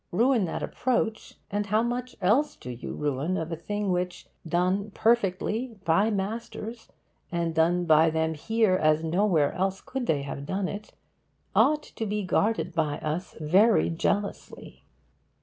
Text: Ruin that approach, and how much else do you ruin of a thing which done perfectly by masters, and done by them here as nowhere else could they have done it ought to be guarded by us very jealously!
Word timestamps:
Ruin 0.11 0.45
that 0.45 0.63
approach, 0.63 1.35
and 1.51 1.67
how 1.67 1.83
much 1.83 2.15
else 2.21 2.55
do 2.55 2.71
you 2.71 2.95
ruin 2.95 3.37
of 3.37 3.51
a 3.51 3.55
thing 3.55 3.91
which 3.91 4.25
done 4.47 4.89
perfectly 4.95 5.77
by 5.85 6.09
masters, 6.09 6.87
and 7.31 7.53
done 7.53 7.85
by 7.85 8.09
them 8.09 8.33
here 8.33 8.73
as 8.73 9.03
nowhere 9.03 9.53
else 9.53 9.79
could 9.79 10.07
they 10.07 10.23
have 10.23 10.47
done 10.47 10.67
it 10.67 10.93
ought 11.55 11.83
to 11.83 12.07
be 12.07 12.23
guarded 12.23 12.73
by 12.73 12.97
us 12.97 13.35
very 13.39 13.91
jealously! 13.91 14.83